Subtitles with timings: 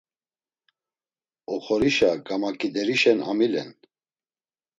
[1.53, 3.71] Oxorişa gamaǩiderişen amilen.